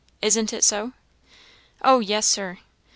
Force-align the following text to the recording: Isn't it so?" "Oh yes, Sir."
Isn't 0.19 0.51
it 0.51 0.63
so?" 0.63 0.93
"Oh 1.83 1.99
yes, 1.99 2.25
Sir." 2.25 2.57